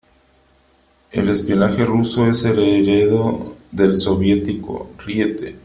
[1.11, 5.55] El espionaje ruso es heredero del soviético; ¡ríete!